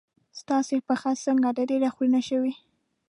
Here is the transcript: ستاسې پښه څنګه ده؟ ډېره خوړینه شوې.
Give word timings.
ستاسې 0.39 0.77
پښه 0.87 1.11
څنګه 1.25 1.49
ده؟ 1.55 1.63
ډېره 1.69 1.89
خوړینه 1.93 2.21
شوې. 2.29 2.53